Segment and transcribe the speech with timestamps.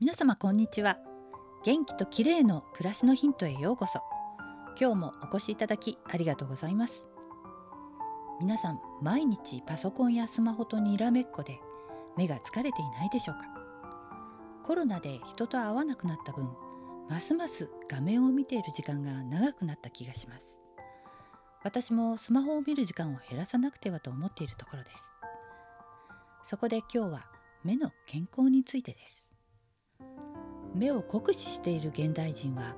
[0.00, 0.96] 皆様こんにちは。
[1.62, 4.00] 元気と綺麗の暮らしのヒントへようこそ。
[4.80, 7.10] 今日もお越しいただきありがとうございます。
[8.40, 11.60] 皆さん毎日パソコンやスマホとにらめっこで
[12.16, 13.42] 目が疲れていないでしょうか？
[14.64, 16.48] コロナで人と会わなくなった分
[17.10, 20.56] ますます画面を見ている時間が長くなった気がします。
[21.62, 24.96] 私もスマホを見る時間を減らさなくてはと思っているところです。
[26.46, 27.26] そこで今日は
[27.64, 29.19] 目の健康についてです。
[30.74, 32.74] 目を酷使している現代人は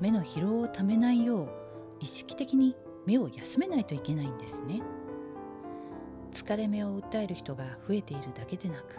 [0.00, 1.48] 目の疲労をためないよう
[2.00, 4.82] 意識的に目を休めないといけないんですね。
[6.32, 8.98] 疲れ目を訴える人が増えているだけでなく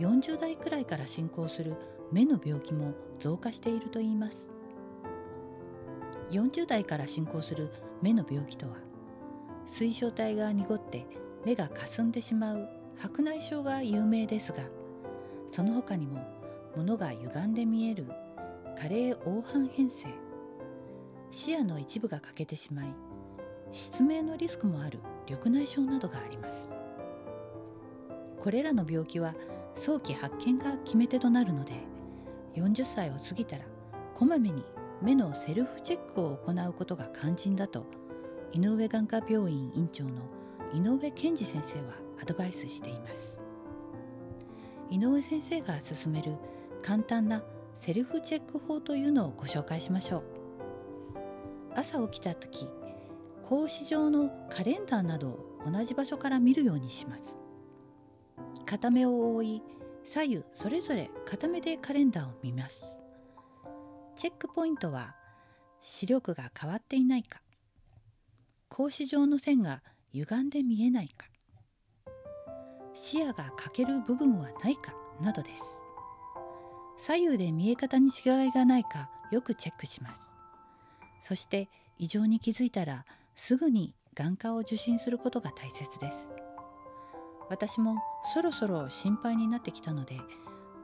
[0.00, 1.76] 40代くらいから進行する
[2.12, 4.52] 目の病気も増加しているといいます。
[6.30, 8.76] 40代から進行する目の病気とは
[9.66, 11.06] 水晶体が濁って
[11.44, 14.58] 目がかすんでしまう白内障が有名ですが
[15.50, 16.20] その他にも
[16.76, 18.06] 物が歪んで見える。
[18.78, 20.06] 加齢黄斑変性。
[21.30, 22.94] 視野の一部が欠けてしまい
[23.70, 24.98] 失明のリスクもある。
[25.28, 26.74] 緑内障などがあります。
[28.38, 29.34] これらの病気は
[29.76, 31.72] 早期発見が決め手となるので
[32.56, 33.64] 40歳を過ぎたら
[34.14, 34.64] こまめに
[35.00, 37.86] 目のセルフチェックを行うことが肝心だと
[38.52, 40.10] 井上眼科病院院長の
[40.74, 43.31] 井上健二先生はアドバイスしています。
[44.92, 46.36] 井上先生が勧める
[46.82, 47.42] 簡単な
[47.76, 50.22] セルフチェック法というのをご紹介しましょう。
[51.74, 52.68] 朝起きた時
[53.42, 57.22] 格子状のカレンダーなどを同じ場所から見るようにします。
[58.66, 59.62] 片目を覆い
[60.04, 62.76] 左右それぞれ片目でカレンダーを見ます。
[64.14, 65.16] チェックポイントは
[65.80, 67.40] 視力が変わっていないか。
[68.68, 69.82] 格子状の線が
[70.12, 71.31] 歪んで見えないか。
[72.94, 75.62] 視野が欠ける部分はないかなどです。
[76.98, 80.30] 左右で見え方に違いがないかよくチェックします。
[81.22, 83.04] そして異常に気づいたら
[83.34, 86.16] すぐに眼科を受診することが大切です。
[87.48, 87.96] 私も
[88.32, 90.16] そろそろ心配になってきたので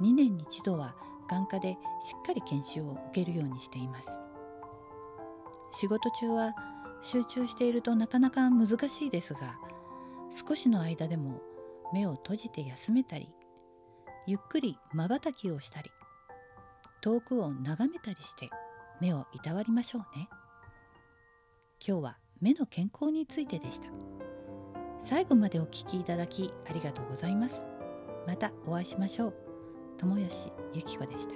[0.00, 0.94] 2年に一度は
[1.28, 4.08] 眼科でしっかり研修を受けるようにしています。
[5.72, 6.54] 仕事中は
[7.02, 9.56] 集中しているとなかなか難しいですが
[10.48, 11.40] 少しの間でも
[11.92, 13.28] 目を閉じて休めたり
[14.26, 15.90] ゆっくりまばたきをしたり
[17.00, 18.50] 遠くを眺めたりして
[19.00, 20.28] 目をいたわりましょうね。
[21.86, 23.88] 今日は目の健康についてでした。
[25.08, 27.62] 最後までお聞きいただきありがとうございます。
[28.26, 29.34] またお会いしましょう。
[29.96, 31.34] 友吉ゆき子でした。